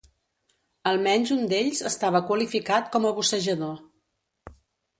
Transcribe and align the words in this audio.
Almenys 0.91 1.33
un 1.35 1.43
d'ells 1.51 1.83
estava 1.91 2.23
qualificat 2.31 2.91
com 2.97 3.07
a 3.11 3.15
bussejador. 3.21 3.79